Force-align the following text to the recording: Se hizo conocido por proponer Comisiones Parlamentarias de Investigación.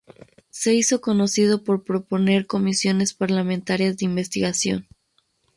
Se 0.49 0.73
hizo 0.73 0.99
conocido 0.99 1.63
por 1.63 1.83
proponer 1.83 2.47
Comisiones 2.47 3.13
Parlamentarias 3.13 3.97
de 3.97 4.05
Investigación. 4.05 4.87